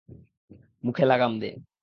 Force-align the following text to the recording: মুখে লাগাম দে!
মুখে 0.83 1.03
লাগাম 1.05 1.33
দে! 1.39 1.49